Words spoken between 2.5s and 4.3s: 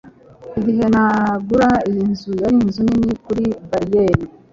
inzu nini kuri bariyeri